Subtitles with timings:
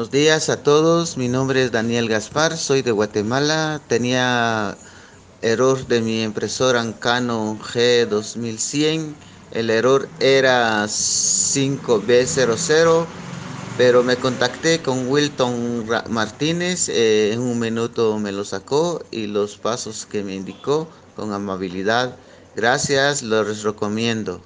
[0.00, 3.82] Buenos días a todos, mi nombre es Daniel Gaspar, soy de Guatemala.
[3.86, 4.78] Tenía
[5.42, 9.12] error de mi impresora Canon G2100.
[9.50, 13.04] El error era 5B00,
[13.76, 16.88] pero me contacté con Wilton Martínez.
[16.88, 22.16] Eh, en un minuto me lo sacó y los pasos que me indicó con amabilidad.
[22.56, 24.40] Gracias, los recomiendo.